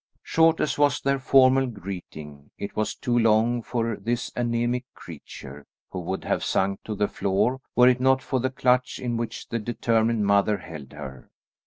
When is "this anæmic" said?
3.97-4.85